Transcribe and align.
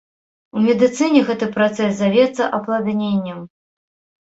У 0.59 0.63
медыцыне 0.67 1.21
гэты 1.27 1.51
працэс 1.59 1.95
завецца 2.01 2.49
апладненнем. 2.61 3.39